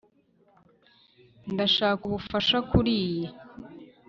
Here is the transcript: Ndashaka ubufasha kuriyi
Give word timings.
Ndashaka 1.53 2.01
ubufasha 2.05 2.57
kuriyi 2.69 3.25